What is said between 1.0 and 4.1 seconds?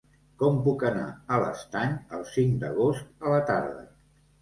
a l'Estany el cinc d'agost a la tarda?